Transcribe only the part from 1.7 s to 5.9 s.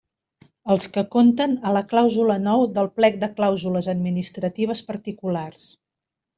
la clàusula nou del plec de clàusules administratives particulars.